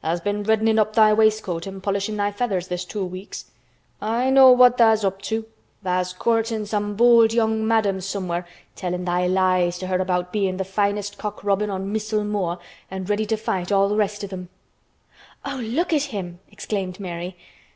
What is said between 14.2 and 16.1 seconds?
of 'em." "Oh! look at